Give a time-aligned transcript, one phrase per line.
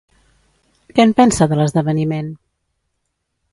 [0.95, 2.35] Què en pensa de l'esdeveniment?